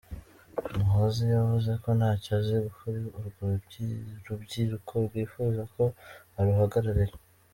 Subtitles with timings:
[0.79, 3.45] Muhoozi yavuze ko nta cyo azi kuri urwo
[4.27, 5.83] rubyiruko rwifuza ko
[6.39, 7.15] aruhagararira.